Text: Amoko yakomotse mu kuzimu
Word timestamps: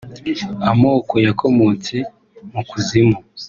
Amoko 0.71 1.13
yakomotse 1.27 1.95
mu 2.53 2.61
kuzimu 2.69 3.17